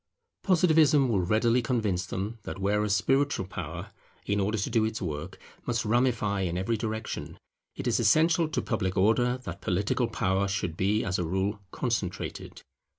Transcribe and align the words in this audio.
Positivism 0.41 1.09
will 1.09 1.21
readily 1.21 1.61
convince 1.61 2.07
them 2.07 2.39
that 2.41 2.57
whereas 2.57 2.95
spiritual 2.95 3.45
power, 3.45 3.91
in 4.25 4.39
order 4.39 4.57
to 4.57 4.69
do 4.71 4.83
its 4.83 4.99
work, 4.99 5.37
must 5.67 5.85
ramify 5.85 6.41
in 6.41 6.57
every 6.57 6.75
direction, 6.75 7.37
it 7.75 7.85
is 7.85 7.99
essential 7.99 8.49
to 8.49 8.63
public 8.63 8.97
order 8.97 9.37
that 9.43 9.61
political 9.61 10.07
power 10.07 10.47
should 10.47 10.75
be 10.75 11.03
as 11.05 11.19
a 11.19 11.23
rule 11.23 11.59
concentrated. 11.69 12.63